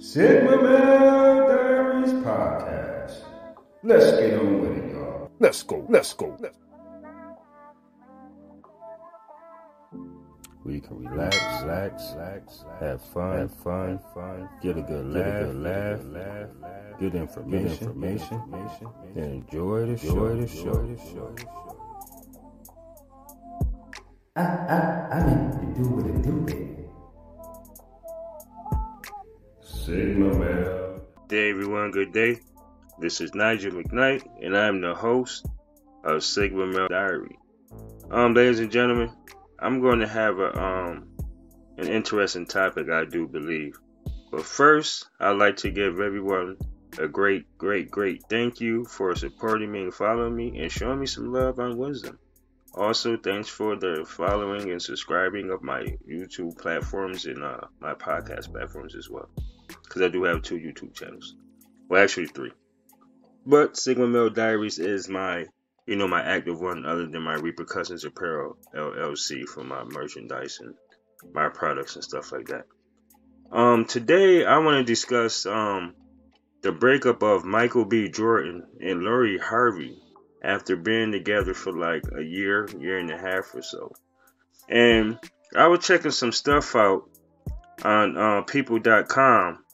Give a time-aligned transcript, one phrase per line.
[0.00, 3.22] Sigma Male Diaries Podcast.
[3.82, 5.30] Let's get on with it, y'all.
[5.38, 5.84] Let's go.
[5.90, 6.38] Let's go.
[6.40, 6.56] Let's
[10.66, 15.42] you can relax, relax, relax, have fun, have fun, fun, get a good laugh, get
[15.42, 21.34] a good laugh, laugh, laugh, good information, information, and enjoy the show, the show.
[24.36, 26.69] I, I, I mean to do what it do,
[29.86, 31.00] Sigma Male.
[31.28, 31.90] Day, everyone.
[31.90, 32.40] Good day.
[32.98, 35.46] This is Nigel McKnight, and I'm the host
[36.04, 37.38] of Sigma Male Diary.
[38.10, 39.10] Um, ladies and gentlemen,
[39.58, 41.08] I'm going to have a um
[41.78, 43.78] an interesting topic, I do believe.
[44.30, 46.58] But first, I'd like to give everyone
[46.98, 51.06] a great, great, great thank you for supporting me and following me and showing me
[51.06, 52.18] some love and wisdom.
[52.74, 58.52] Also, thanks for the following and subscribing of my YouTube platforms and uh, my podcast
[58.52, 59.30] platforms as well.
[59.90, 61.34] Because I do have two YouTube channels.
[61.88, 62.52] Well, actually, three.
[63.44, 65.46] But Sigma Male Diaries is my
[65.90, 70.74] you know, my active one other than my Repercussions Apparel LLC for my merchandise and
[71.34, 72.66] my products and stuff like that.
[73.50, 75.96] Um, today I want to discuss um
[76.62, 78.08] the breakup of Michael B.
[78.08, 80.00] Jordan and Lori Harvey
[80.44, 83.92] after being together for like a year, year and a half or so.
[84.68, 85.18] And
[85.56, 87.10] I was checking some stuff out
[87.82, 89.64] on uh, people.com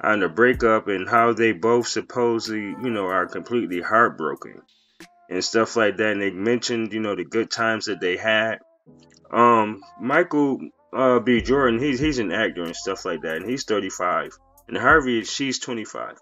[0.00, 4.62] on the breakup and how they both supposedly, you know, are completely heartbroken
[5.30, 6.12] and stuff like that.
[6.12, 8.58] And they mentioned, you know, the good times that they had.
[9.30, 10.60] Um, Michael
[10.92, 11.40] uh, B.
[11.40, 14.32] Jordan, he's he's an actor and stuff like that, and he's 35.
[14.68, 16.16] And Harvey, she's 25.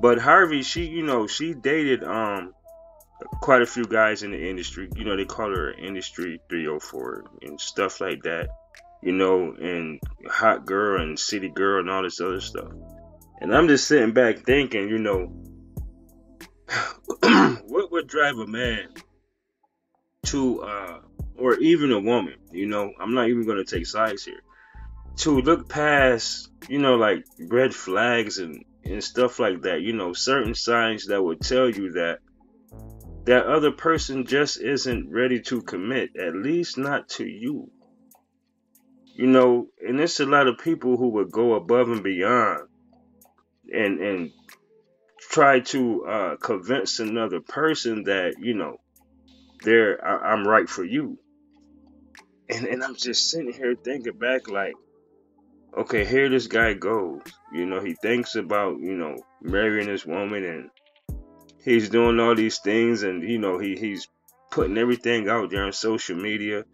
[0.00, 2.54] But Harvey, she, you know, she dated um
[3.40, 4.88] quite a few guys in the industry.
[4.96, 8.48] You know, they call her industry 304 and stuff like that.
[9.02, 12.72] You know, and hot girl and city girl and all this other stuff.
[13.40, 15.32] And I'm just sitting back thinking, you know,
[17.66, 18.88] what would drive a man
[20.26, 21.00] to, uh,
[21.36, 24.42] or even a woman, you know, I'm not even going to take sides here,
[25.18, 30.12] to look past, you know, like red flags and, and stuff like that, you know,
[30.12, 32.18] certain signs that would tell you that
[33.24, 37.70] that other person just isn't ready to commit, at least not to you.
[39.14, 42.67] You know, and there's a lot of people who would go above and beyond
[43.72, 44.32] and and
[45.30, 48.78] try to uh, convince another person that you know
[49.62, 51.18] they're I, am right for you.
[52.48, 54.74] And and I'm just sitting here thinking back like,
[55.76, 57.20] okay, here this guy goes.
[57.52, 60.70] You know, he thinks about you know marrying this woman and
[61.62, 64.08] he's doing all these things and you know he he's
[64.50, 66.64] putting everything out there on social media.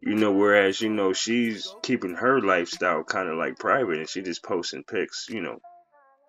[0.00, 4.22] You know, whereas you know she's keeping her lifestyle kind of like private and she
[4.22, 5.26] just posting pics.
[5.28, 5.58] You know,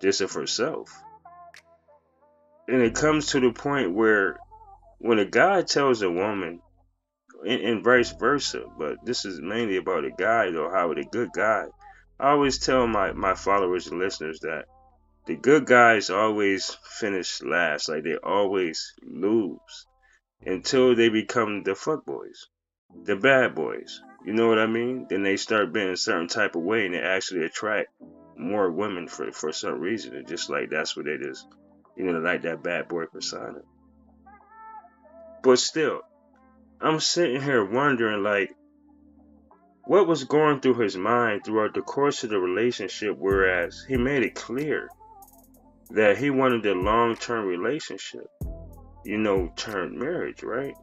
[0.01, 0.89] just of herself.
[2.67, 4.37] And it comes to the point where
[4.99, 6.61] when a guy tells a woman
[7.45, 11.29] and, and, vice versa but this is mainly about a guy though how a good
[11.33, 11.63] guy
[12.19, 14.65] i always tell my my followers and listeners that
[15.25, 19.87] the good guys always finish last like they always lose
[20.45, 22.47] until they become the fuck boys
[23.03, 24.01] the bad boys.
[24.25, 25.05] You know what i mean?
[25.09, 27.89] Then they start being a certain type of way and they actually attract
[28.39, 31.45] more women for for some reason and just like that's what it is
[31.99, 33.59] you know, like that bad boy persona.
[35.43, 36.01] But still,
[36.79, 38.55] I'm sitting here wondering, like,
[39.83, 44.23] what was going through his mind throughout the course of the relationship, whereas he made
[44.23, 44.89] it clear
[45.91, 48.27] that he wanted a long term relationship,
[49.03, 50.75] you know, turned marriage, right?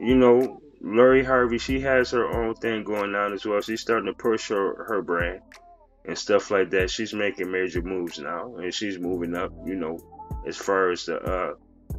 [0.00, 3.60] You know, Lori Harvey, she has her own thing going on as well.
[3.60, 5.42] She's starting to push her, her brand
[6.06, 6.90] and stuff like that.
[6.90, 9.52] She's making major moves now, and she's moving up.
[9.64, 9.98] You know,
[10.46, 11.54] as far as the uh,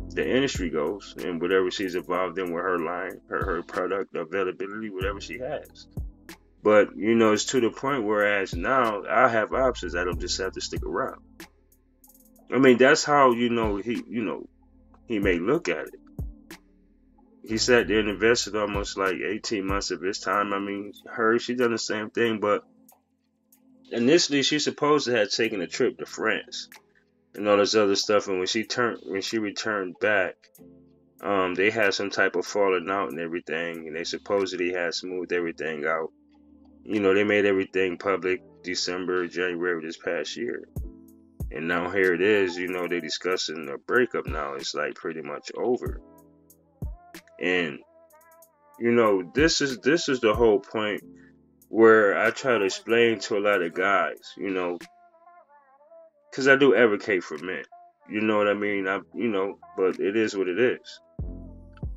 [0.09, 4.89] the industry goes, and whatever she's involved in with her line, her her product availability,
[4.89, 5.87] whatever she has.
[6.63, 9.95] But you know, it's to the point whereas now I have options.
[9.95, 11.21] I don't just have to stick around.
[12.51, 14.47] I mean, that's how you know he, you know,
[15.07, 15.99] he may look at it.
[17.45, 20.51] He sat there and invested almost like 18 months of his time.
[20.53, 22.63] I mean, her, she done the same thing, but
[23.91, 26.69] initially she's supposed to have taken a trip to France
[27.35, 28.27] and all this other stuff.
[28.27, 30.35] And when she turned, when she returned back,
[31.21, 35.33] um, they had some type of falling out and everything, and they supposedly had smoothed
[35.33, 36.11] everything out.
[36.83, 40.67] You know, they made everything public December, January this past year.
[41.51, 44.53] And now here it is, you know, they're discussing a breakup now.
[44.53, 46.01] It's like pretty much over.
[47.39, 47.79] And
[48.79, 51.01] you know, this is this is the whole point
[51.69, 54.77] where I try to explain to a lot of guys, you know,
[56.29, 57.63] because I do advocate for men.
[58.09, 58.87] You know what I mean?
[58.87, 60.99] I, you know, but it is what it is.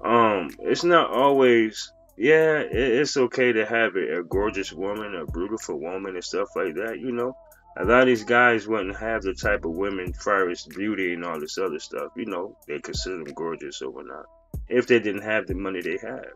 [0.05, 1.93] Um, it's not always.
[2.17, 6.49] Yeah, it, it's okay to have a, a gorgeous woman, a beautiful woman, and stuff
[6.57, 6.99] like that.
[6.99, 7.37] You know,
[7.77, 11.25] a lot of these guys wouldn't have the type of women, far as beauty and
[11.25, 12.13] all this other stuff.
[12.17, 14.27] You know, they consider them gorgeous or whatnot
[14.69, 16.33] if they didn't have the money they have.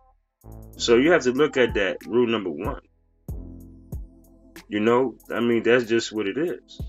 [0.76, 2.80] So you have to look at that rule number one.
[4.68, 6.80] You know, I mean, that's just what it is.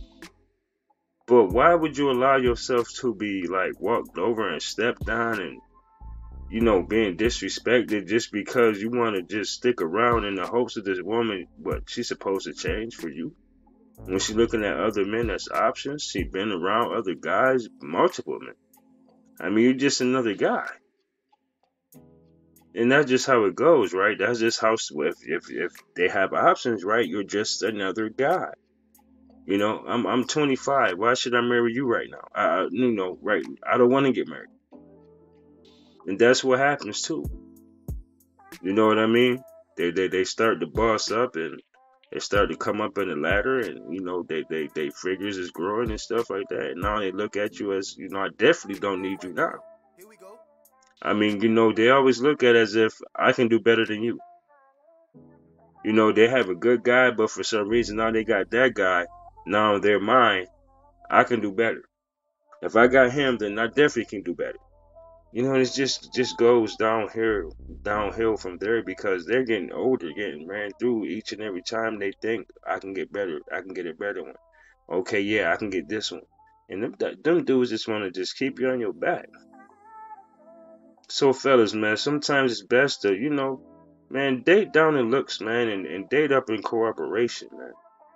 [1.27, 5.59] But why would you allow yourself to be like walked over and stepped on and,
[6.49, 10.77] you know, being disrespected just because you want to just stick around in the hopes
[10.77, 13.35] of this woman, what she's supposed to change for you?
[13.97, 18.55] When she's looking at other men as options, she been around other guys, multiple men.
[19.39, 20.69] I mean, you're just another guy
[22.75, 24.17] and that's just how it goes, right?
[24.17, 27.07] That's just how if if if they have options, right?
[27.07, 28.51] You're just another guy.
[29.45, 30.97] You know, I'm I'm 25.
[30.97, 32.27] Why should I marry you right now?
[32.35, 33.45] I you know, right?
[33.65, 34.49] I don't want to get married,
[36.05, 37.23] and that's what happens too.
[38.61, 39.41] You know what I mean?
[39.77, 41.61] They they they start to boss up and
[42.11, 45.37] they start to come up in the ladder, and you know they they they figures
[45.37, 46.71] is growing and stuff like that.
[46.71, 49.59] And now they look at you as you know, I definitely don't need you now.
[51.05, 53.85] I mean, you know, they always look at it as if I can do better
[53.85, 54.19] than you.
[55.83, 58.73] You know, they have a good guy, but for some reason now they got that
[58.73, 59.05] guy.
[59.45, 60.47] Now they're mine.
[61.07, 61.83] I can do better.
[62.63, 64.57] If I got him, then I definitely can do better.
[65.31, 67.51] You know, it just just goes downhill
[67.83, 72.13] downhill from there because they're getting older, getting ran through each and every time they
[72.19, 73.41] think I can get better.
[73.53, 74.33] I can get a better one.
[74.89, 76.23] Okay, yeah, I can get this one.
[76.69, 79.27] And them, them dudes just want to just keep you on your back.
[81.07, 83.61] So, fellas, man, sometimes it's best to, you know,
[84.09, 87.73] man, date down in looks, man, and, and date up in cooperation, man.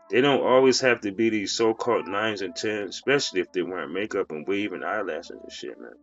[0.10, 3.88] They don't always have to be these so-called nines and tens, especially if they wear
[3.88, 5.94] makeup and weave and eyelashes and shit, man.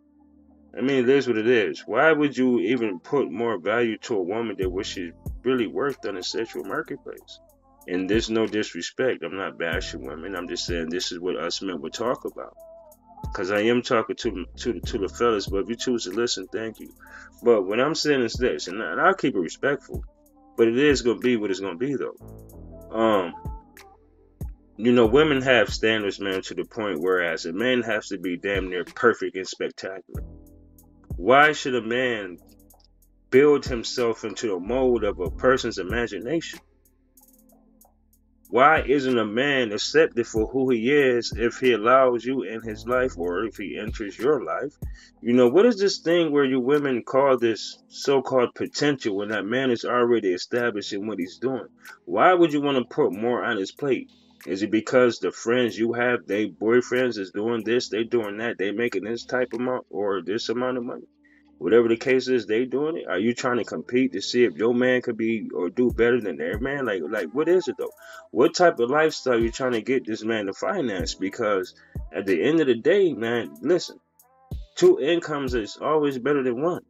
[0.79, 1.83] I mean, it is what it is.
[1.87, 5.13] Why would you even put more value to a woman than what she's
[5.43, 7.41] really worth on the sexual marketplace?
[7.89, 9.25] And there's no disrespect.
[9.25, 10.37] I'm not bashing women.
[10.37, 12.57] I'm just saying this is what us men would talk about
[13.23, 15.47] because I am talking to to to the fellas.
[15.47, 16.93] But if you choose to listen, thank you.
[17.43, 20.05] But what I'm saying is this, and, and I'll keep it respectful,
[20.57, 22.17] but it is gonna be what it's gonna be though.
[22.91, 23.35] Um,
[24.79, 28.37] you know, women have standards, man, to the point whereas a man has to be
[28.37, 30.23] damn near perfect and spectacular.
[31.17, 32.39] Why should a man
[33.31, 36.61] build himself into a mold of a person's imagination?
[38.57, 42.87] Why isn't a man accepted for who he is if he allows you in his
[42.87, 44.73] life or if he enters your life?
[45.21, 49.29] You know, what is this thing where you women call this so called potential when
[49.29, 51.69] that man is already established in what he's doing?
[52.07, 54.11] Why would you want to put more on his plate?
[54.47, 58.57] Is it because the friends you have, they boyfriends is doing this, they doing that,
[58.57, 61.05] they making this type of amount or this amount of money?
[61.59, 63.07] Whatever the case is, they doing it.
[63.09, 66.21] Are you trying to compete to see if your man could be or do better
[66.21, 66.87] than their man?
[66.87, 67.93] Like, like what is it though?
[68.31, 71.15] What type of lifestyle you trying to get this man to finance?
[71.15, 71.75] Because
[72.13, 73.99] at the end of the day, man, listen,
[74.75, 76.83] two incomes is always better than one.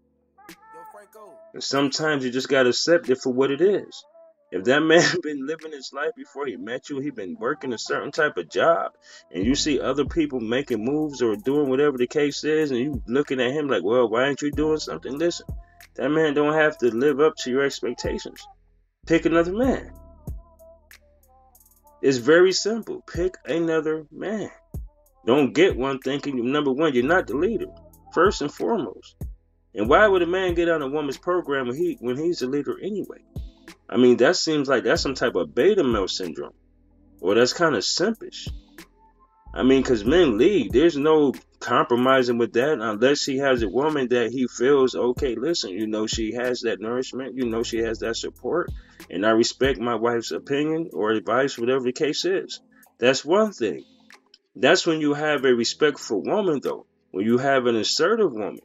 [1.54, 4.04] And sometimes you just gotta accept it for what it is.
[4.50, 7.78] If that man been living his life before he met you, he been working a
[7.78, 8.92] certain type of job,
[9.30, 13.02] and you see other people making moves or doing whatever the case is, and you
[13.06, 15.18] looking at him like, well, why aren't you doing something?
[15.18, 15.46] Listen,
[15.96, 18.46] that man don't have to live up to your expectations.
[19.06, 19.92] Pick another man.
[22.02, 23.02] It's very simple.
[23.02, 24.50] Pick another man.
[25.26, 27.66] Don't get one thinking number one, you're not the leader.
[28.12, 29.16] First and foremost.
[29.74, 32.46] And why would a man get on a woman's program when he when he's the
[32.46, 33.18] leader anyway?
[33.88, 36.54] I mean, that seems like that's some type of beta male syndrome.
[37.20, 38.48] Or that's kind of simpish.
[39.54, 40.72] I mean, because men lead.
[40.72, 45.70] There's no compromising with that unless he has a woman that he feels, okay, listen,
[45.70, 48.70] you know, she has that nourishment, you know, she has that support,
[49.08, 52.60] and I respect my wife's opinion or advice, whatever the case is.
[52.98, 53.84] That's one thing.
[54.54, 56.86] That's when you have a respectful woman, though.
[57.10, 58.60] When you have an assertive woman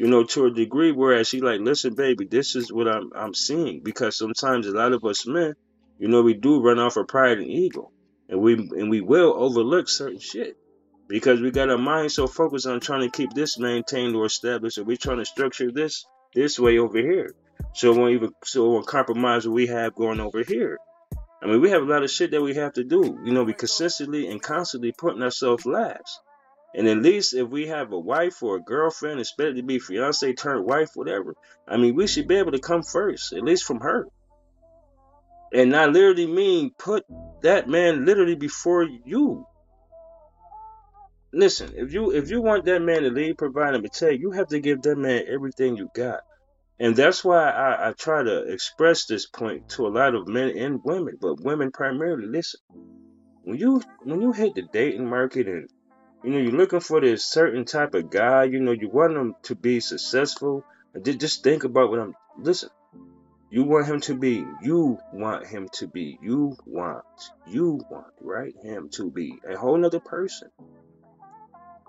[0.00, 3.34] you know, to a degree, whereas she like, listen, baby, this is what I'm I'm
[3.34, 3.82] seeing.
[3.82, 5.52] Because sometimes a lot of us men,
[5.98, 7.92] you know, we do run off of pride and ego.
[8.26, 10.56] And we and we will overlook certain shit.
[11.06, 14.78] Because we got our mind so focused on trying to keep this maintained or established,
[14.78, 17.34] and we're trying to structure this this way over here.
[17.74, 20.78] So it won't even so it won't compromise what we have going over here.
[21.42, 23.20] I mean, we have a lot of shit that we have to do.
[23.22, 26.20] You know, we consistently and constantly putting ourselves last.
[26.74, 30.32] And at least if we have a wife or a girlfriend, expected to be fiance
[30.34, 31.34] turned wife, whatever,
[31.68, 34.06] I mean, we should be able to come first, at least from her.
[35.52, 37.04] And I literally mean put
[37.42, 39.46] that man literally before you.
[41.32, 43.76] listen, if you if you want that man to lead, provide, him.
[43.76, 46.20] and protect, you have to give that man everything you got.
[46.80, 50.56] And that's why I, I try to express this point to a lot of men
[50.56, 52.26] and women, but women primarily.
[52.26, 52.60] Listen,
[53.42, 55.68] when you when you hit the dating market and
[56.22, 59.34] you know you're looking for this certain type of guy, you know you want him
[59.44, 60.64] to be successful.
[60.94, 62.14] And just think about what I'm.
[62.38, 62.70] Listen,
[63.50, 64.44] you want him to be.
[64.62, 66.18] You want him to be.
[66.22, 67.04] You want.
[67.46, 70.50] You want right him to be a whole nother person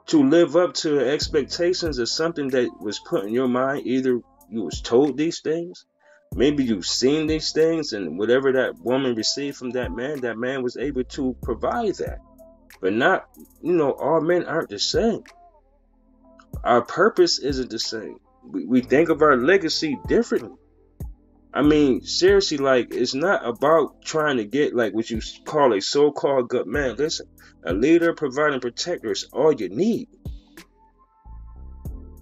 [0.08, 3.86] to live up to expectations of something that was put in your mind.
[3.86, 4.20] Either
[4.50, 5.86] you was told these things,
[6.36, 10.64] maybe you've seen these things, and whatever that woman received from that man, that man
[10.64, 12.20] was able to provide that.
[12.82, 13.30] But not,
[13.62, 15.24] you know, all men aren't the same.
[16.64, 18.20] Our purpose isn't the same.
[18.44, 20.58] We, we think of our legacy differently.
[21.54, 25.82] I mean, seriously, like, it's not about trying to get, like, what you call a
[25.82, 26.96] so called good man.
[26.96, 27.28] Listen,
[27.64, 30.08] a leader, providing protector is all you need.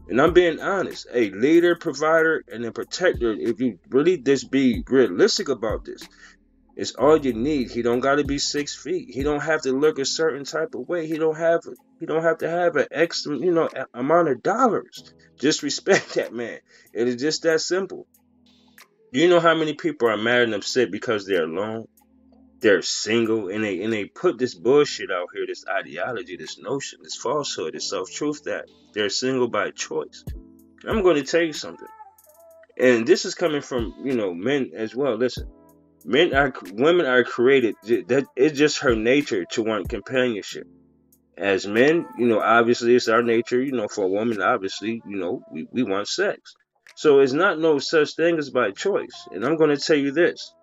[0.09, 4.83] And I'm being honest, a leader, provider, and a protector, if you really just be
[4.87, 6.01] realistic about this,
[6.79, 7.71] it's all you need.
[7.71, 9.09] He don't gotta be six feet.
[9.09, 11.07] He don't have to look a certain type of way.
[11.07, 11.59] He don't have
[11.99, 15.13] he don't have to have an extra, you know, amount of dollars.
[15.37, 16.59] Just respect that man.
[16.93, 18.07] It is just that simple.
[19.11, 21.89] You know how many people are mad and upset because they're alone?
[22.61, 26.99] They're single and they and they put this bullshit out here, this ideology, this notion,
[27.03, 30.23] this falsehood, this self-truth that they're single by choice.
[30.87, 31.89] I'm going to tell you something.
[32.77, 35.17] And this is coming from, you know, men as well.
[35.17, 35.49] Listen,
[36.05, 40.67] men are women are created that it's just her nature to want companionship.
[41.37, 45.17] As men, you know, obviously it's our nature, you know, for a woman, obviously, you
[45.17, 46.53] know, we, we want sex.
[46.95, 49.27] So it's not no such thing as by choice.
[49.31, 50.53] And I'm going to tell you this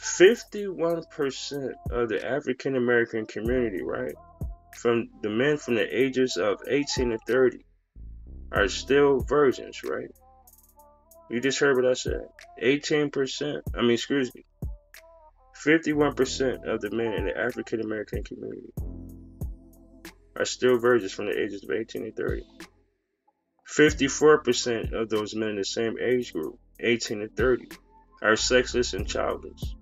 [0.00, 4.14] 51% of the African American community, right,
[4.76, 7.64] from the men from the ages of 18 to 30,
[8.52, 10.10] are still virgins, right?
[11.30, 12.26] You just heard what I said.
[12.62, 14.44] 18%, I mean, excuse me,
[15.64, 18.72] 51% of the men in the African American community
[20.36, 22.42] are still virgins from the ages of 18 to 30.
[23.76, 27.68] 54% of those men in the same age group, 18 to 30,
[28.22, 29.74] are sexless and childless.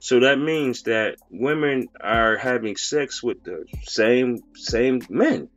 [0.00, 5.48] So that means that women are having sex with the same same men.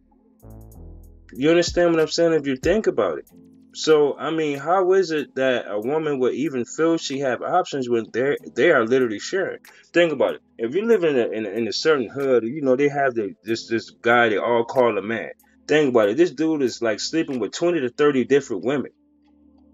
[1.34, 3.30] You understand what I'm saying if you think about it?
[3.74, 7.88] So I mean, how is it that a woman would even feel she have options
[7.90, 9.60] when they they are literally sharing?
[9.94, 10.42] Think about it.
[10.58, 13.14] If you live in a, in a, in a certain hood, you know they have
[13.14, 15.32] the this this guy they all call a man.
[15.68, 16.18] Think about it.
[16.18, 18.92] This dude is like sleeping with 20 to 30 different women.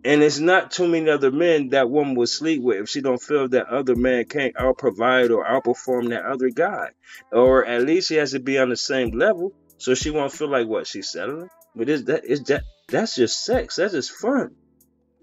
[0.06, 3.22] And it's not too many other men that woman will sleep with if she don't
[3.22, 6.92] feel that other man can't out provide or outperform that other guy.
[7.32, 9.54] Or at least she has to be on the same level.
[9.80, 11.50] So she won't feel like what she's settling.
[11.76, 13.76] But is that is that that's just sex.
[13.76, 14.56] That's just fun.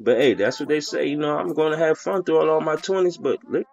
[0.00, 1.06] But hey, that's what they say.
[1.06, 3.16] You know, I'm gonna have fun throughout all my twenties.
[3.16, 3.66] But look,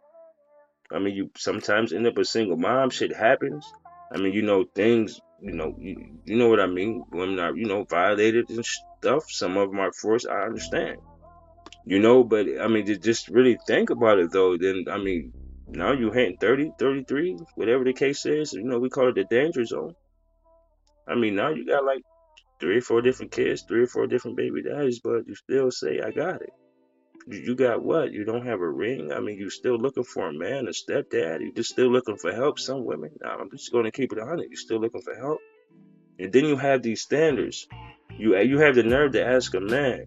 [0.92, 2.90] I mean, you sometimes end up a single mom.
[2.90, 3.66] Shit happens.
[4.14, 7.04] I mean, you know, things you know, you, you know what I mean.
[7.12, 9.30] Women are, you know, violated and stuff.
[9.30, 10.28] Some of them are forced.
[10.28, 11.00] I understand.
[11.84, 15.34] You know, but I mean, to just really think about it though, then I mean,
[15.68, 18.54] now you're hitting 30, 33, whatever the case is.
[18.54, 19.96] You know, we call it the danger zone.
[21.08, 22.04] I mean, now you got like
[22.62, 26.00] three or four different kids, three or four different baby daddies, but you still say,
[26.00, 26.52] I got it.
[27.28, 28.12] You got what?
[28.12, 29.12] You don't have a ring?
[29.12, 31.42] I mean, you're still looking for a man, a stepdad?
[31.42, 32.60] You're just still looking for help?
[32.60, 34.48] Some women, I'm just going to keep it 100.
[34.50, 35.40] You're still looking for help?
[36.20, 37.68] And then you have these standards.
[38.18, 40.06] You you have the nerve to ask a man,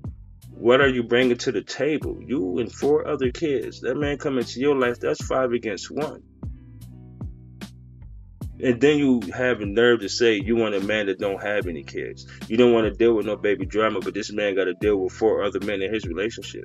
[0.50, 2.18] what are you bringing to the table?
[2.24, 3.80] You and four other kids.
[3.80, 6.22] That man come into your life, that's five against one.
[8.64, 11.66] And then you have a nerve to say you want a man that don't have
[11.66, 12.26] any kids.
[12.48, 14.96] You don't want to deal with no baby drama, but this man got to deal
[14.96, 16.64] with four other men in his relationship.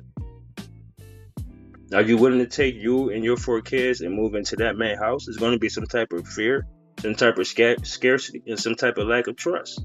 [1.92, 4.98] Are you willing to take you and your four kids and move into that man's
[4.98, 5.26] house?
[5.26, 6.66] There's going to be some type of fear,
[7.00, 9.84] some type of scarcity, and some type of lack of trust.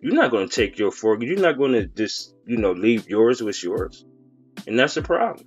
[0.00, 1.22] You're not going to take your four.
[1.22, 4.02] You're not going to just, you know, leave yours with yours.
[4.66, 5.46] And that's the problem.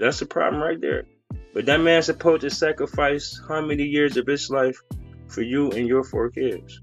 [0.00, 1.04] That's the problem right there.
[1.52, 4.82] But that man's supposed to sacrifice how many years of his life
[5.28, 6.80] for you and your four kids?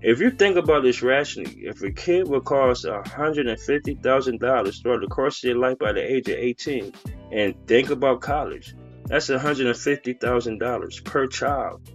[0.00, 5.42] If you think about this rationally, if a kid would cost $150,000 throughout the course
[5.42, 6.92] of their life by the age of 18,
[7.32, 8.76] and think about college,
[9.06, 11.90] that's $150,000 per child.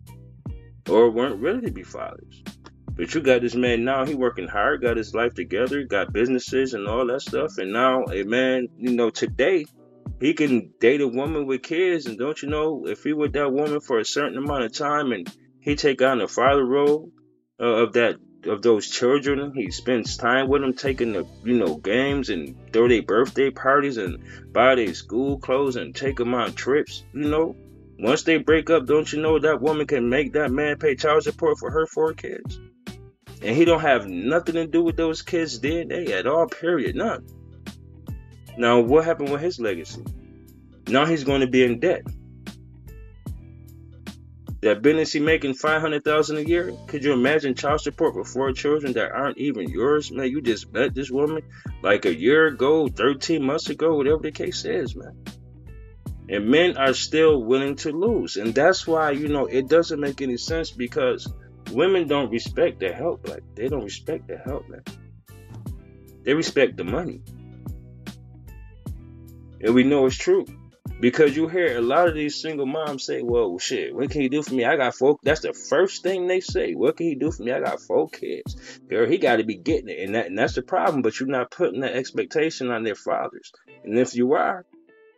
[0.89, 2.43] or weren't ready to be fathers.
[2.95, 6.73] But you got this man now, he working hard, got his life together, got businesses
[6.73, 7.57] and all that stuff.
[7.57, 9.65] And now a man, you know, today
[10.19, 12.07] he can date a woman with kids.
[12.07, 15.11] And don't you know, if he with that woman for a certain amount of time
[15.11, 15.31] and
[15.69, 17.11] he take on the father role
[17.59, 19.53] uh, of that of those children.
[19.53, 23.97] He spends time with them, taking the you know games and throw their birthday parties
[23.97, 27.03] and buy their school clothes and take them on trips.
[27.13, 27.55] You know,
[27.99, 31.23] once they break up, don't you know that woman can make that man pay child
[31.23, 32.59] support for her four kids,
[33.41, 36.47] and he don't have nothing to do with those kids' DNA at all.
[36.47, 37.27] Period, none.
[38.57, 40.03] Now, what happened with his legacy?
[40.87, 42.01] Now he's going to be in debt.
[44.61, 46.73] That business he making five hundred thousand a year.
[46.87, 50.29] Could you imagine child support for four children that aren't even yours, man?
[50.29, 51.43] You just met this woman
[51.81, 55.23] like a year ago, thirteen months ago, whatever the case is, man.
[56.27, 60.21] And men are still willing to lose, and that's why you know it doesn't make
[60.21, 61.31] any sense because
[61.71, 63.29] women don't respect the help.
[63.29, 64.83] Like they don't respect the help, man.
[66.23, 67.21] They respect the money,
[69.61, 70.45] and we know it's true.
[70.99, 74.29] Because you hear a lot of these single moms say, well, shit, what can he
[74.29, 74.65] do for me?
[74.65, 75.17] I got four.
[75.23, 76.73] That's the first thing they say.
[76.73, 77.53] What can he do for me?
[77.53, 78.79] I got four kids.
[78.89, 79.99] Girl, he got to be getting it.
[79.99, 81.01] And, that, and that's the problem.
[81.01, 83.51] But you're not putting that expectation on their fathers.
[83.85, 84.65] And if you are,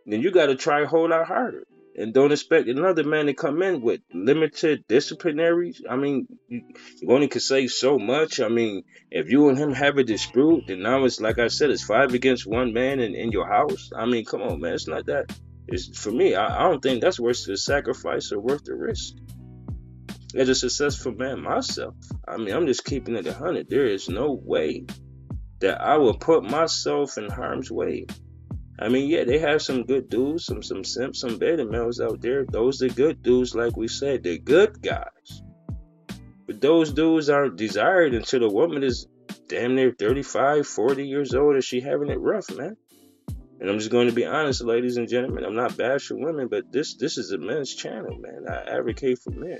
[0.05, 1.63] then you got to try a whole lot harder.
[1.95, 5.81] And don't expect another man to come in with limited disciplinaries.
[5.89, 6.61] I mean, you,
[7.01, 8.39] you only can say so much.
[8.39, 11.69] I mean, if you and him have a dispute, then now it's like I said,
[11.69, 13.91] it's five against one man in, in your house.
[13.95, 14.73] I mean, come on, man.
[14.73, 15.33] It's not that
[15.68, 19.15] is for me, I, I don't think that's worth the sacrifice or worth the risk.
[20.34, 21.96] As a successful man myself,
[22.27, 23.70] I mean, I'm just keeping it a hundred.
[23.70, 24.86] There is no way
[25.60, 28.06] that I will put myself in harm's way.
[28.80, 32.21] I mean, yeah, they have some good dudes, some some simps, some beta males out
[32.21, 32.45] there.
[32.45, 35.43] Those are good dudes, like we said, they're good guys.
[36.47, 39.08] But those dudes aren't desired until the woman is
[39.47, 42.76] damn near 35, 40 years old and she having it rough, man.
[43.62, 45.45] And I'm just going to be honest, ladies and gentlemen.
[45.45, 48.47] I'm not bashing women, but this this is a men's channel, man.
[48.50, 49.60] I advocate for men.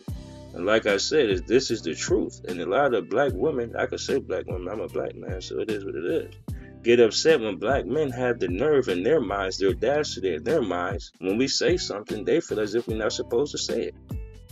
[0.56, 2.42] And like I said, this is the truth.
[2.48, 5.40] And a lot of black women, I could say black women, I'm a black man,
[5.40, 6.34] so it is what it is.
[6.82, 10.64] Get upset when black men have the nerve in their minds, their audacity in their
[10.64, 11.12] minds.
[11.20, 13.96] When we say something, they feel as if we're not supposed to say it.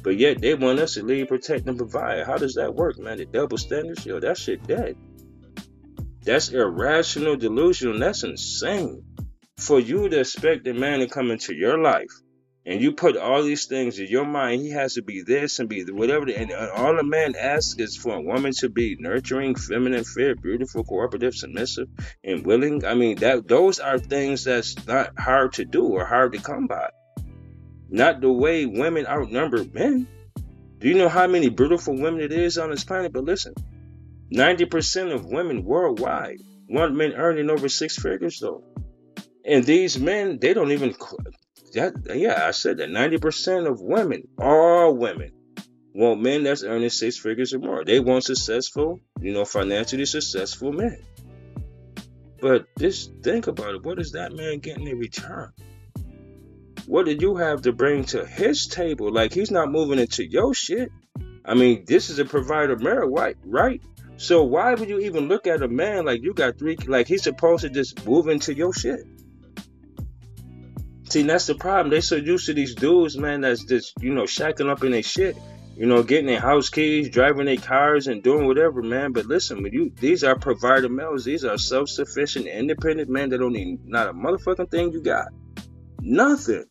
[0.04, 2.24] But yet they want us to lead, protect, and provide.
[2.28, 3.18] How does that work, man?
[3.18, 4.06] The double standards?
[4.06, 4.96] Yo, that shit dead.
[6.22, 7.98] That's irrational, delusional.
[7.98, 9.04] That's insane
[9.60, 12.12] for you to expect a man to come into your life
[12.66, 15.68] and you put all these things in your mind, he has to be this and
[15.68, 16.30] be whatever.
[16.30, 20.84] And all a man asks is for a woman to be nurturing, feminine, fair, beautiful,
[20.84, 21.88] cooperative, submissive,
[22.24, 22.86] and willing.
[22.86, 26.68] I mean, that those are things that's not hard to do or hard to come
[26.68, 26.90] by.
[27.90, 30.08] Not the way women outnumber men.
[30.78, 33.14] Do you know how many beautiful women it is on this planet?
[33.14, 33.56] But listen,
[34.32, 38.64] 90% of women worldwide want men earning over six figures, though.
[39.50, 40.94] And these men, they don't even
[41.74, 45.32] that yeah, I said that 90% of women, all women,
[45.92, 47.84] want men that's earning six figures or more.
[47.84, 51.04] They want successful, you know, financially successful men.
[52.40, 53.84] But just think about it.
[53.84, 55.52] What is that man getting in return?
[56.86, 59.12] What did you have to bring to his table?
[59.12, 60.92] Like he's not moving into your shit.
[61.44, 63.38] I mean, this is a provider merit, right?
[63.44, 63.82] Right?
[64.18, 67.24] So why would you even look at a man like you got three like he's
[67.24, 69.02] supposed to just move into your shit?
[71.10, 71.90] See, that's the problem.
[71.90, 75.02] They so used to these dudes, man, that's just, you know, shacking up in their
[75.02, 75.36] shit.
[75.76, 79.14] You know, getting their house keys, driving their cars, and doing whatever, man.
[79.14, 81.24] But listen, when you these are provider males.
[81.24, 85.28] These are self-sufficient, independent men that don't need not a motherfucking thing you got.
[86.02, 86.66] Nothing.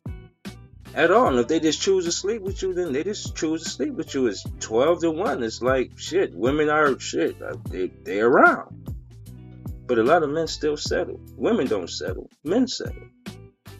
[0.95, 1.29] At all.
[1.29, 3.95] And if they just choose to sleep with you, then they just choose to sleep
[3.95, 4.27] with you.
[4.27, 5.43] It's 12 to 1.
[5.43, 7.41] It's like, shit, women are shit.
[7.43, 8.91] Uh, they, they around.
[9.87, 11.19] But a lot of men still settle.
[11.37, 12.29] Women don't settle.
[12.45, 13.09] Men settle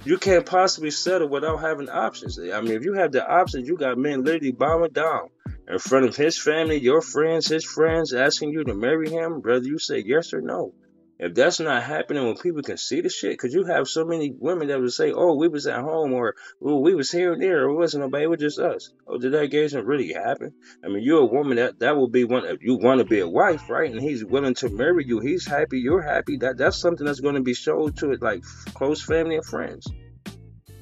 [0.09, 2.39] you can't possibly settle without having options.
[2.39, 5.29] I mean, if you have the options, you got men literally bowing down
[5.69, 9.67] in front of his family, your friends, his friends, asking you to marry him, whether
[9.67, 10.73] you say yes or no.
[11.21, 14.33] If that's not happening when people can see the shit, because you have so many
[14.39, 17.43] women that would say, "Oh, we was at home," or "Oh, we was here and
[17.43, 20.53] there," or "It wasn't nobody, it was just us." Oh, did that engagement really happen?
[20.85, 22.45] I mean, you're a woman that that will be one.
[22.45, 25.45] If you want to be a wife, right, and he's willing to marry you, he's
[25.45, 26.37] happy, you're happy.
[26.37, 29.89] That that's something that's going to be shown to it, like close family and friends.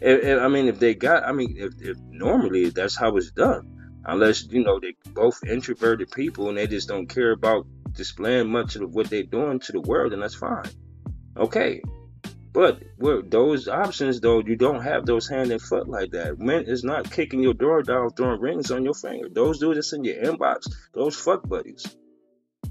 [0.02, 3.30] If, if, I mean, if they got, I mean, if, if normally that's how it's
[3.30, 3.75] done.
[4.08, 8.76] Unless, you know, they're both introverted people and they just don't care about displaying much
[8.76, 10.70] of what they're doing to the world, then that's fine.
[11.36, 11.82] Okay.
[12.52, 16.38] But with those options, though, you don't have those hand and foot like that.
[16.38, 19.28] Men is not kicking your door down, throwing rings on your finger.
[19.28, 21.84] Those dudes that's in your inbox, those fuck buddies.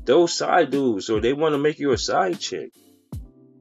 [0.05, 2.71] Those side dudes, or they want to make you a side chick.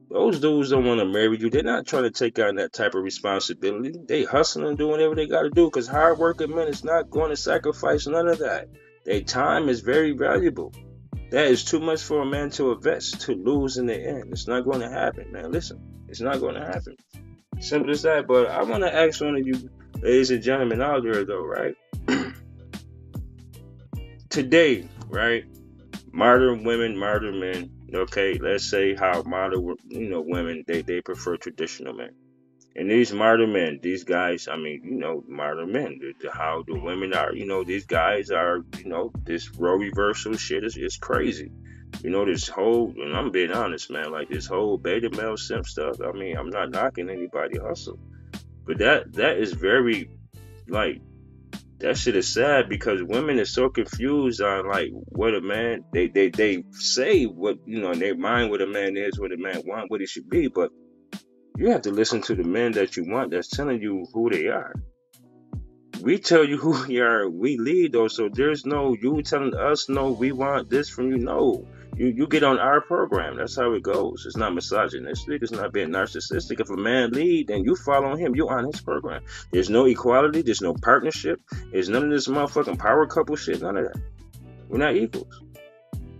[0.09, 1.49] Those dudes don't want to marry you.
[1.49, 3.93] They're not trying to take on that type of responsibility.
[4.07, 7.09] They hustling and doing whatever they got to do because hard working men is not
[7.09, 8.69] going to sacrifice none of that.
[9.05, 10.73] Their time is very valuable.
[11.31, 14.31] That is too much for a man to invest to lose in the end.
[14.31, 15.51] It's not going to happen, man.
[15.51, 16.95] Listen, it's not going to happen.
[17.59, 18.27] Simple as that.
[18.27, 19.69] But I want to ask one of you,
[20.01, 21.75] ladies and gentlemen out there, though, right?
[24.29, 25.45] Today, right?
[26.11, 27.71] Modern women, modern men.
[27.95, 32.11] Okay, let's say how modern, you know, women they they prefer traditional men.
[32.77, 36.63] And these modern men, these guys, I mean, you know, modern men, the, the, how
[36.67, 40.75] the women are, you know, these guys are, you know, this role reversal shit is,
[40.75, 41.51] is crazy.
[42.03, 45.65] You know, this whole, and I'm being honest, man, like this whole beta male simp
[45.65, 46.01] stuff.
[46.05, 47.97] I mean, I'm not knocking anybody hustle,
[48.65, 50.09] but that that is very,
[50.67, 50.99] like,
[51.85, 56.07] that shit is sad because women are so confused on like what a man they
[56.07, 59.37] they they say what you know in their mind what a man is, what a
[59.37, 60.71] man want, what he should be, but
[61.57, 64.47] you have to listen to the men that you want that's telling you who they
[64.47, 64.73] are.
[66.01, 69.87] We tell you who we are, we lead though, so there's no you telling us
[69.87, 71.17] no, we want this from you.
[71.19, 71.67] No.
[71.95, 73.37] You you get on our program.
[73.37, 74.25] That's how it goes.
[74.25, 75.41] It's not misogynistic.
[75.41, 76.59] It's not being narcissistic.
[76.59, 78.35] If a man lead, then you follow him.
[78.35, 79.23] You're on his program.
[79.51, 80.41] There's no equality.
[80.41, 81.39] There's no partnership.
[81.71, 83.61] There's none of this motherfucking power couple shit.
[83.61, 84.01] None of that.
[84.67, 85.41] We're not equals.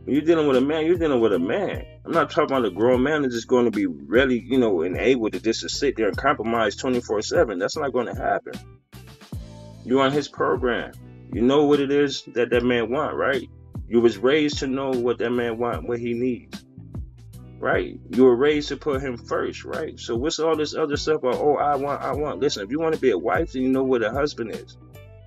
[0.05, 1.83] When you're dealing with a man, you're dealing with a man.
[2.05, 4.83] I'm not talking about a grown man that's just going to be really, you know,
[4.83, 7.59] and able to just sit there and compromise 24 7.
[7.59, 8.53] That's not going to happen.
[9.83, 10.93] You're on his program.
[11.33, 13.49] You know what it is that that man want, right?
[13.87, 16.65] You was raised to know what that man want, what he needs.
[17.59, 17.99] Right?
[18.09, 19.99] You were raised to put him first, right?
[19.99, 22.39] So what's all this other stuff about, oh, I want, I want.
[22.39, 24.77] Listen, if you want to be a wife, then you know what a husband is.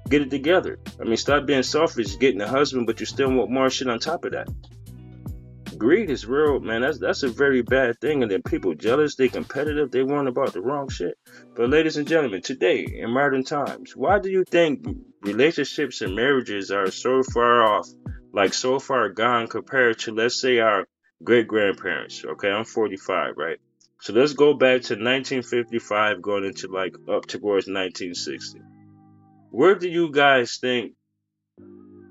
[0.08, 0.78] Get it together.
[1.00, 3.98] I mean, stop being selfish, getting a husband, but you still want more shit on
[3.98, 4.48] top of that.
[5.76, 6.80] Greed is real, man.
[6.80, 8.22] That's that's a very bad thing.
[8.22, 11.16] And then people jealous, they competitive, they want about the wrong shit.
[11.54, 14.86] But ladies and gentlemen, today in modern times, why do you think
[15.22, 17.88] relationships and marriages are so far off,
[18.32, 20.86] like so far gone compared to let's say our
[21.22, 22.24] great grandparents?
[22.24, 23.58] Okay, I'm 45, right?
[24.00, 28.60] So let's go back to 1955, going into like up towards 1960
[29.50, 30.92] where do you guys think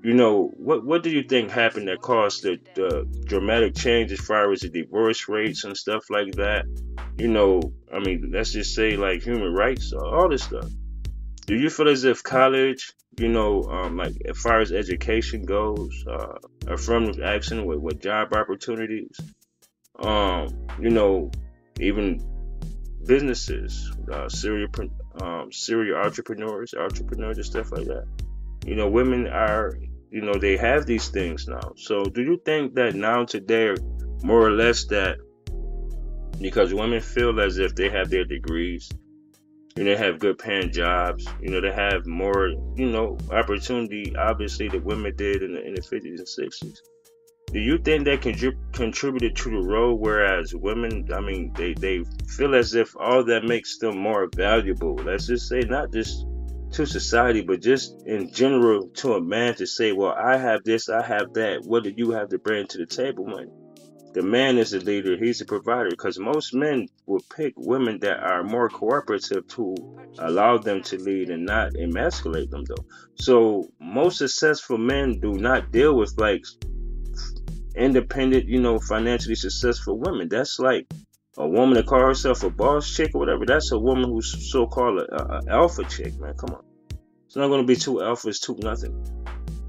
[0.02, 4.20] you know what what do you think happened that caused the, the dramatic change as
[4.20, 6.64] far as the divorce rates and stuff like that
[7.16, 7.60] you know
[7.92, 10.68] i mean let's just say like human rights all this stuff
[11.46, 16.04] do you feel as if college you know um, like as far as education goes
[16.10, 19.16] uh, affirmative action with, with job opportunities
[20.00, 20.48] um
[20.80, 21.30] you know
[21.80, 22.20] even
[23.06, 24.68] businesses uh, serial
[25.22, 28.06] um, serial entrepreneurs, entrepreneurs and stuff like that.
[28.64, 29.78] You know, women are,
[30.10, 31.72] you know, they have these things now.
[31.76, 33.74] So do you think that now today,
[34.22, 35.16] more or less that
[36.40, 38.90] because women feel as if they have their degrees,
[39.78, 44.12] you know, they have good paying jobs, you know, they have more, you know, opportunity,
[44.16, 46.78] obviously, that women did in the, in the 50s and 60s.
[47.52, 48.20] Do you think that
[48.72, 49.94] contributed to the role?
[49.94, 54.96] Whereas women, I mean, they, they feel as if all that makes them more valuable.
[54.96, 56.26] Let's just say, not just
[56.72, 60.88] to society, but just in general to a man to say, well, I have this,
[60.88, 61.60] I have that.
[61.62, 63.48] What do you have to bring to the table, man?
[64.18, 65.90] The man is the leader, he's the provider.
[65.90, 69.76] Because most men will pick women that are more cooperative to
[70.18, 72.84] allow them to lead and not emasculate them, though.
[73.14, 76.44] So most successful men do not deal with like
[77.76, 80.28] independent, you know, financially successful women.
[80.28, 80.92] That's like
[81.36, 83.46] a woman that call herself a boss chick or whatever.
[83.46, 86.34] That's a woman who's so called a, alpha chick, man.
[86.34, 86.64] Come on,
[87.24, 89.00] it's not gonna be two alphas, two nothing.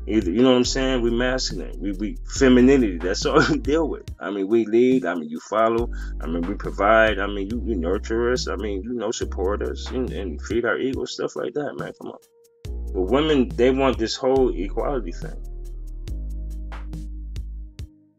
[0.09, 1.01] Either you know what I'm saying?
[1.01, 2.97] We masculine, we we femininity.
[2.97, 4.09] That's all we deal with.
[4.19, 5.05] I mean, we lead.
[5.05, 5.91] I mean, you follow.
[6.19, 7.19] I mean, we provide.
[7.19, 8.47] I mean, you, you nurture us.
[8.47, 11.93] I mean, you know, support us and, and feed our ego, stuff like that, man.
[12.01, 12.19] Come on.
[12.91, 15.37] But women, they want this whole equality thing.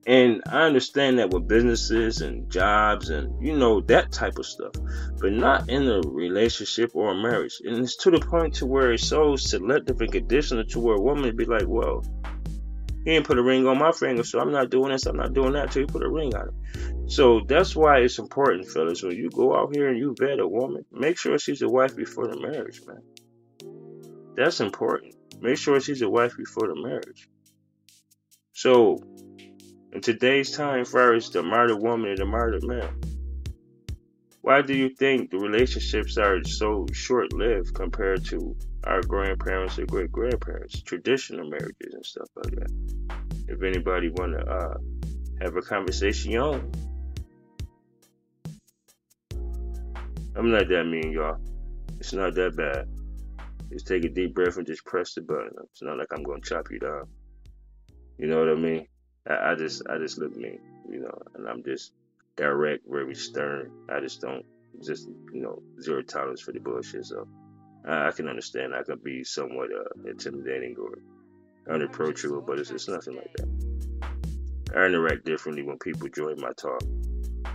[0.06, 4.72] And I understand that with businesses and jobs and you know that type of stuff,
[5.20, 7.60] but not in a relationship or a marriage.
[7.64, 11.00] And it's to the point to where it's so selective and conditional to where a
[11.00, 12.02] woman be like, "Well,
[13.04, 15.34] he didn't put a ring on my finger, so I'm not doing this, I'm not
[15.34, 19.02] doing that till you put a ring on it." So that's why it's important, fellas,
[19.02, 21.94] when you go out here and you vet a woman, make sure she's a wife
[21.94, 23.02] before the marriage, man.
[24.36, 25.14] That's important.
[25.42, 27.28] make sure she's a wife before the marriage.
[28.52, 28.98] So,
[29.92, 33.00] in today's time, far as the murdered woman and the murdered man,
[34.42, 39.86] why do you think the relationships are so short lived compared to our grandparents or
[39.86, 42.70] great grandparents, traditional marriages and stuff like that?
[43.48, 44.74] If anybody want to uh,
[45.42, 46.32] have a conversation,
[50.36, 51.36] I'm not that mean, y'all.
[51.98, 52.88] It's not that bad.
[53.70, 55.50] Just take a deep breath and just press the button.
[55.72, 57.04] It's not like I'm gonna chop you down.
[58.18, 58.86] You know what I mean?
[59.28, 61.92] I, I just I just look mean, you know, and I'm just
[62.36, 63.70] direct, very stern.
[63.90, 64.44] I just don't
[64.84, 67.06] just you know zero tolerance for the bullshit.
[67.06, 67.26] So
[67.86, 72.88] I, I can understand I can be somewhat uh, intimidating or unapproachable, but it's, it's
[72.88, 74.76] nothing like that.
[74.76, 76.82] I interact differently when people join my talk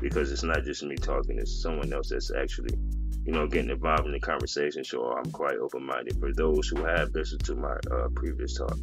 [0.01, 2.77] because it's not just me talking; it's someone else that's actually
[3.25, 4.83] you know, getting involved in the conversation.
[4.83, 8.81] So I'm quite open minded for those who have listened to my uh, previous talks.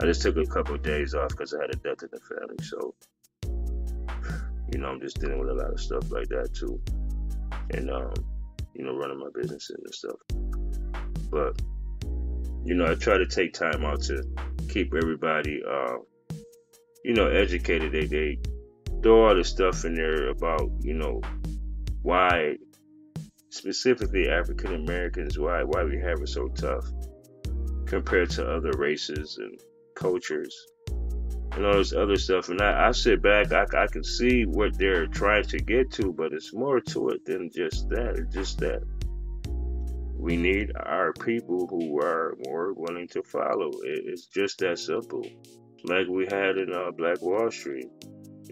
[0.00, 2.20] I just took a couple of days off because I had a death in the
[2.20, 2.56] family.
[2.62, 2.94] So,
[4.72, 6.80] you know, I'm just dealing with a lot of stuff like that too.
[7.70, 8.14] And, um,
[8.74, 10.16] you know, running my business and stuff.
[11.30, 11.60] But,
[12.64, 14.24] you know, I try to take time out to
[14.68, 15.98] keep everybody, uh,
[17.04, 17.92] you know, educated.
[17.92, 18.38] They, they
[19.02, 21.20] throw all the stuff in there about, you know,
[22.02, 22.56] why
[23.50, 26.86] specifically African Americans, why why we have it so tough
[27.86, 29.60] compared to other races and
[30.02, 30.66] cultures
[31.52, 32.48] and all this other stuff.
[32.48, 36.12] And I, I sit back, I, I can see what they're trying to get to,
[36.12, 38.16] but it's more to it than just that.
[38.18, 38.82] It's just that
[40.16, 43.70] we need our people who are more willing to follow.
[43.84, 45.24] It, it's just that simple.
[45.84, 47.88] Like we had in uh, Black Wall Street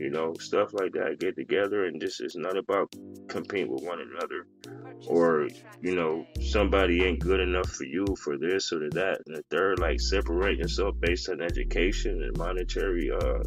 [0.01, 1.21] you know, stuff like that.
[1.21, 2.91] Get together, and this is not about
[3.29, 4.47] competing with one another,
[5.07, 5.49] or
[5.81, 9.79] you know, somebody ain't good enough for you for this or that, and the third,
[9.79, 13.43] like separate yourself based on education and monetary uh,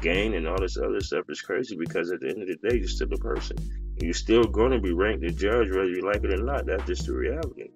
[0.00, 2.76] gain and all this other stuff is crazy because at the end of the day,
[2.76, 3.56] you're still a person.
[4.00, 6.66] You're still going to be ranked a judge whether you like it or not.
[6.66, 7.70] That's just the reality.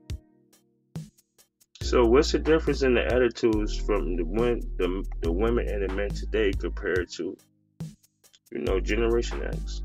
[1.81, 4.25] So, what's the difference in the attitudes from the,
[4.77, 7.37] the, the women and the men today compared to
[8.53, 9.83] you know, Generation X.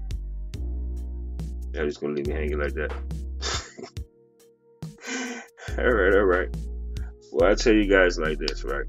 [1.77, 2.91] I'm just gonna leave me hanging like that.
[5.79, 6.49] all right, all right.
[7.31, 8.85] Well, I tell you guys like this, right?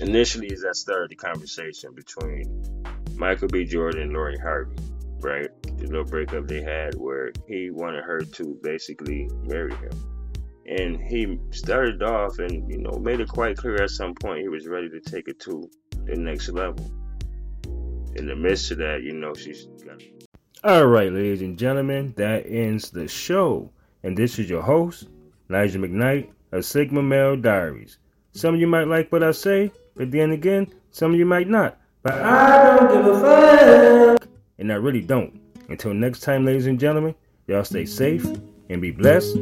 [0.00, 2.64] Initially, as I started the conversation between
[3.16, 3.64] Michael B.
[3.64, 4.76] Jordan and Lori Harvey,
[5.20, 5.48] right?
[5.62, 9.92] The little breakup they had where he wanted her to basically marry him.
[10.66, 14.48] And he started off and, you know, made it quite clear at some point he
[14.48, 15.70] was ready to take it to
[16.06, 16.90] the next level
[18.16, 20.02] in the midst of that, you know, she's got.
[20.62, 23.70] All right, ladies and gentlemen, that ends the show.
[24.02, 25.08] And this is your host,
[25.48, 27.98] Nigel McKnight of Sigma Male Diaries.
[28.32, 31.48] Some of you might like what I say, but then again, some of you might
[31.48, 31.78] not.
[32.02, 34.28] But I don't give a fuck.
[34.58, 35.40] And I really don't.
[35.68, 37.14] Until next time, ladies and gentlemen,
[37.46, 38.26] y'all stay safe
[38.68, 39.36] and be blessed.